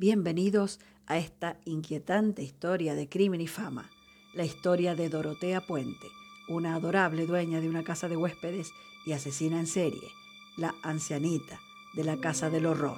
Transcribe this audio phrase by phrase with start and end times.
[0.00, 3.90] Bienvenidos a esta inquietante historia de crimen y fama,
[4.32, 6.06] la historia de Dorotea Puente,
[6.48, 8.72] una adorable dueña de una casa de huéspedes
[9.04, 10.08] y asesina en serie,
[10.56, 11.60] la ancianita
[11.92, 12.96] de la Casa del Horror.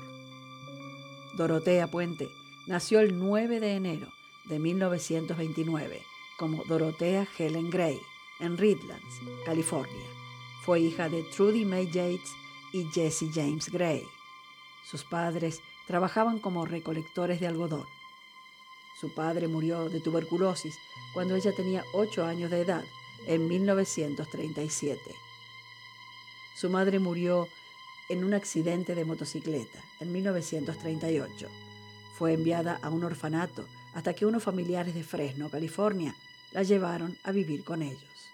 [1.36, 2.28] Dorotea Puente
[2.68, 4.06] nació el 9 de enero
[4.44, 6.02] de 1929
[6.38, 7.98] como Dorotea Helen Gray
[8.38, 10.06] en Redlands, California.
[10.64, 12.30] Fue hija de Trudy May Yates
[12.72, 14.04] y Jesse James Gray.
[14.88, 15.60] Sus padres
[15.92, 17.84] trabajaban como recolectores de algodón.
[18.98, 20.78] Su padre murió de tuberculosis
[21.12, 22.82] cuando ella tenía 8 años de edad,
[23.26, 24.98] en 1937.
[26.56, 27.46] Su madre murió
[28.08, 31.48] en un accidente de motocicleta en 1938.
[32.16, 36.16] Fue enviada a un orfanato hasta que unos familiares de Fresno, California,
[36.52, 38.30] la llevaron a vivir con ellos.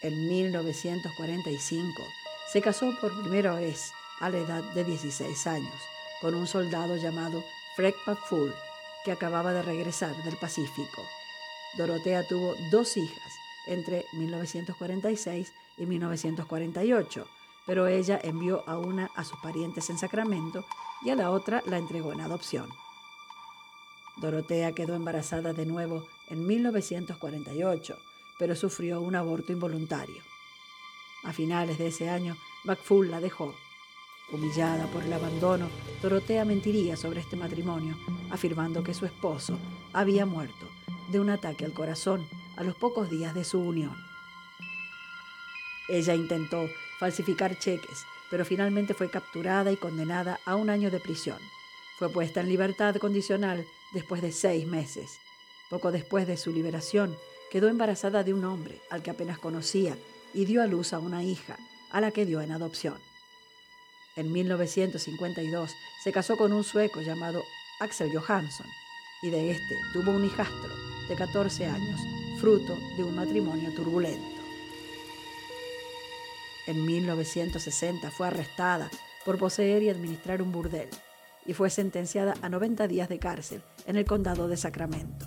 [0.00, 2.02] En 1945
[2.50, 7.42] se casó por primera vez a la edad de 16 años con un soldado llamado
[7.76, 8.54] Fred McFull,
[9.04, 11.02] que acababa de regresar del Pacífico.
[11.76, 13.32] Dorotea tuvo dos hijas
[13.66, 17.26] entre 1946 y 1948,
[17.66, 20.64] pero ella envió a una a sus parientes en Sacramento
[21.04, 22.68] y a la otra la entregó en adopción.
[24.16, 27.98] Dorotea quedó embarazada de nuevo en 1948,
[28.38, 30.22] pero sufrió un aborto involuntario.
[31.24, 33.54] A finales de ese año, McFull la dejó.
[34.32, 35.68] Humillada por el abandono,
[36.02, 37.96] Dorotea mentiría sobre este matrimonio,
[38.30, 39.58] afirmando que su esposo
[39.92, 40.68] había muerto
[41.08, 43.94] de un ataque al corazón a los pocos días de su unión.
[45.88, 51.38] Ella intentó falsificar cheques, pero finalmente fue capturada y condenada a un año de prisión.
[51.98, 55.18] Fue puesta en libertad condicional después de seis meses.
[55.68, 57.16] Poco después de su liberación,
[57.50, 59.96] quedó embarazada de un hombre al que apenas conocía
[60.32, 61.56] y dio a luz a una hija,
[61.90, 62.96] a la que dio en adopción.
[64.16, 67.42] En 1952 se casó con un sueco llamado
[67.80, 68.66] Axel Johansson
[69.22, 70.70] y de este tuvo un hijastro
[71.08, 72.00] de 14 años,
[72.40, 74.40] fruto de un matrimonio turbulento.
[76.68, 78.88] En 1960 fue arrestada
[79.24, 80.88] por poseer y administrar un burdel
[81.44, 85.26] y fue sentenciada a 90 días de cárcel en el condado de Sacramento.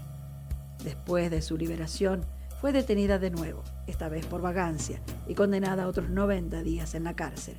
[0.84, 2.26] Después de su liberación,
[2.62, 7.04] fue detenida de nuevo, esta vez por vagancia, y condenada a otros 90 días en
[7.04, 7.58] la cárcel.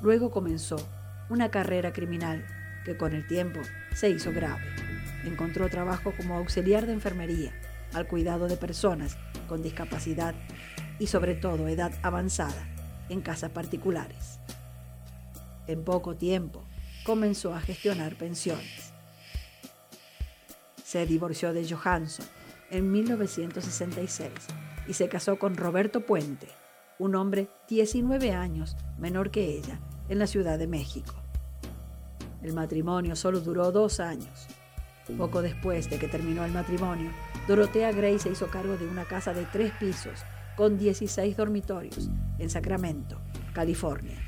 [0.00, 0.76] Luego comenzó
[1.28, 2.46] una carrera criminal
[2.84, 3.60] que con el tiempo
[3.94, 4.64] se hizo grave.
[5.24, 7.52] Encontró trabajo como auxiliar de enfermería,
[7.92, 9.16] al cuidado de personas
[9.48, 10.34] con discapacidad
[10.98, 12.68] y sobre todo edad avanzada
[13.08, 14.38] en casas particulares.
[15.66, 16.64] En poco tiempo
[17.04, 18.92] comenzó a gestionar pensiones.
[20.84, 22.26] Se divorció de Johansson
[22.70, 24.30] en 1966
[24.86, 26.48] y se casó con Roberto Puente,
[26.98, 29.78] un hombre 19 años menor que ella,
[30.08, 31.14] en la Ciudad de México.
[32.42, 34.46] El matrimonio solo duró dos años.
[35.16, 37.10] Poco después de que terminó el matrimonio,
[37.46, 40.20] Dorotea Gray se hizo cargo de una casa de tres pisos
[40.56, 43.20] con 16 dormitorios en Sacramento,
[43.54, 44.18] California.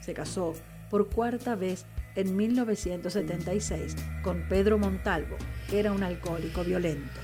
[0.00, 0.54] Se casó
[0.90, 5.36] por cuarta vez en 1976 con Pedro Montalvo,
[5.68, 7.20] que era un alcohólico violento.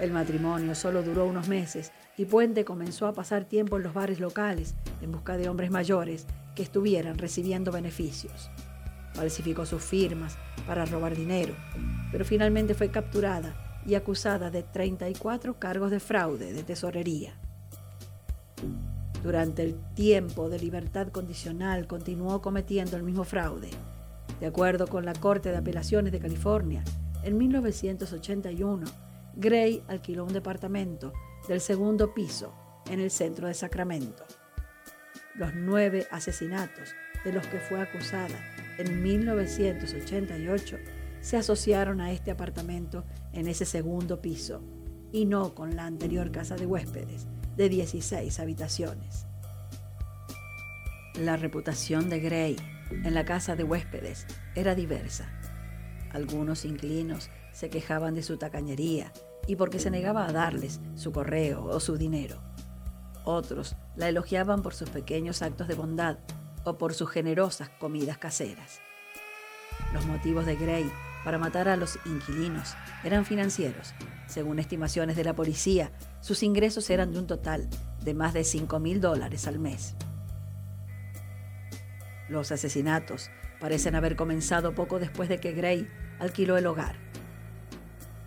[0.00, 4.18] El matrimonio solo duró unos meses y Puente comenzó a pasar tiempo en los bares
[4.18, 8.50] locales en busca de hombres mayores que estuvieran recibiendo beneficios.
[9.14, 10.36] Falsificó sus firmas
[10.66, 11.54] para robar dinero,
[12.10, 17.34] pero finalmente fue capturada y acusada de 34 cargos de fraude de tesorería.
[19.22, 23.70] Durante el tiempo de libertad condicional continuó cometiendo el mismo fraude.
[24.40, 26.82] De acuerdo con la Corte de Apelaciones de California,
[27.22, 28.86] en 1981,
[29.40, 31.12] Gray alquiló un departamento
[31.46, 32.52] del segundo piso
[32.90, 34.26] en el centro de Sacramento.
[35.36, 36.92] Los nueve asesinatos
[37.24, 38.36] de los que fue acusada
[38.78, 40.78] en 1988
[41.20, 44.60] se asociaron a este apartamento en ese segundo piso
[45.12, 49.26] y no con la anterior casa de huéspedes de 16 habitaciones.
[51.14, 52.56] La reputación de Gray
[52.90, 54.26] en la casa de huéspedes
[54.56, 55.32] era diversa.
[56.10, 59.12] Algunos inquilinos se quejaban de su tacañería
[59.48, 62.40] y porque se negaba a darles su correo o su dinero.
[63.24, 66.18] Otros la elogiaban por sus pequeños actos de bondad
[66.64, 68.80] o por sus generosas comidas caseras.
[69.92, 70.88] Los motivos de Gray
[71.24, 72.74] para matar a los inquilinos
[73.04, 73.94] eran financieros.
[74.26, 77.68] Según estimaciones de la policía, sus ingresos eran de un total
[78.04, 79.94] de más de 5 mil dólares al mes.
[82.28, 83.30] Los asesinatos
[83.60, 86.96] parecen haber comenzado poco después de que Gray alquiló el hogar.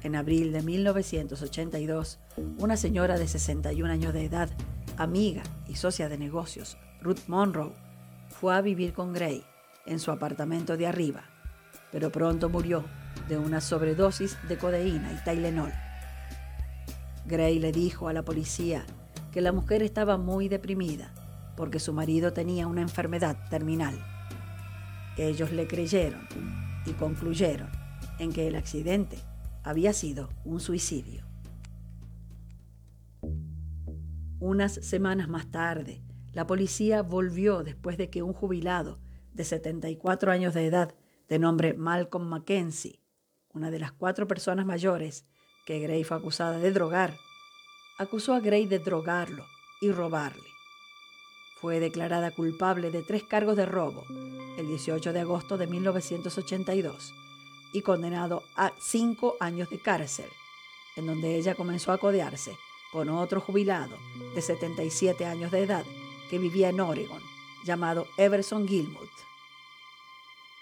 [0.03, 2.19] En abril de 1982,
[2.57, 4.49] una señora de 61 años de edad,
[4.97, 7.73] amiga y socia de negocios, Ruth Monroe,
[8.29, 9.43] fue a vivir con Gray
[9.85, 11.25] en su apartamento de arriba,
[11.91, 12.83] pero pronto murió
[13.29, 15.71] de una sobredosis de codeína y Tylenol.
[17.27, 18.83] Gray le dijo a la policía
[19.31, 21.13] que la mujer estaba muy deprimida
[21.55, 24.03] porque su marido tenía una enfermedad terminal.
[25.15, 26.27] Ellos le creyeron
[26.87, 27.69] y concluyeron
[28.17, 29.19] en que el accidente
[29.63, 31.25] había sido un suicidio.
[34.39, 36.01] Unas semanas más tarde,
[36.33, 38.99] la policía volvió después de que un jubilado
[39.33, 40.95] de 74 años de edad,
[41.29, 43.01] de nombre Malcolm Mackenzie,
[43.53, 45.25] una de las cuatro personas mayores
[45.65, 47.13] que Gray fue acusada de drogar,
[47.99, 49.45] acusó a Gray de drogarlo
[49.79, 50.41] y robarle.
[51.59, 54.03] Fue declarada culpable de tres cargos de robo
[54.57, 57.13] el 18 de agosto de 1982
[57.71, 60.29] y condenado a cinco años de cárcel,
[60.95, 62.57] en donde ella comenzó a codearse
[62.91, 63.97] con otro jubilado
[64.35, 65.85] de 77 años de edad
[66.29, 67.21] que vivía en Oregon,
[67.63, 69.09] llamado Everson Gilmouth.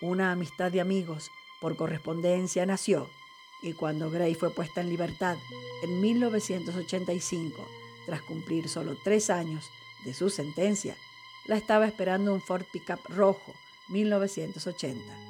[0.02, 3.10] Una amistad de amigos por correspondencia nació
[3.62, 5.38] y cuando Gray fue puesta en libertad
[5.84, 7.68] en 1985,
[8.06, 9.70] tras cumplir solo tres años
[10.06, 10.96] de su sentencia,
[11.46, 13.54] la estaba esperando un Ford Pickup rojo
[13.90, 15.29] 1980.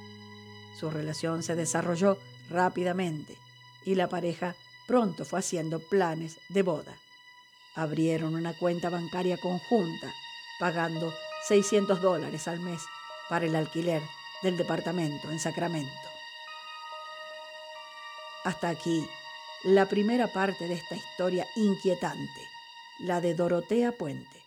[0.79, 2.17] Su relación se desarrolló
[2.49, 3.35] rápidamente
[3.83, 4.55] y la pareja
[4.87, 6.95] pronto fue haciendo planes de boda.
[7.75, 10.13] Abrieron una cuenta bancaria conjunta,
[10.57, 11.13] pagando
[11.47, 12.81] 600 dólares al mes
[13.27, 14.01] para el alquiler
[14.41, 15.91] del departamento en Sacramento.
[18.45, 19.05] Hasta aquí
[19.65, 22.41] la primera parte de esta historia inquietante,
[22.99, 24.43] la de Dorotea Puente,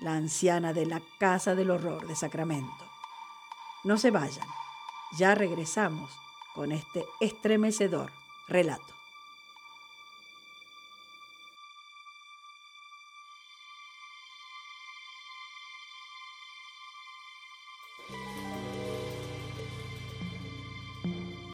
[0.00, 2.84] la anciana de la Casa del Horror de Sacramento.
[3.84, 4.46] No se vayan,
[5.16, 6.10] ya regresamos
[6.54, 8.10] con este estremecedor
[8.48, 8.99] relato.